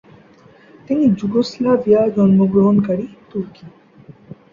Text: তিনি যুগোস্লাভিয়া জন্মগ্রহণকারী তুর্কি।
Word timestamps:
তিনি 0.87 1.05
যুগোস্লাভিয়া 1.19 2.01
জন্মগ্রহণকারী 2.15 3.05
তুর্কি। 3.29 3.65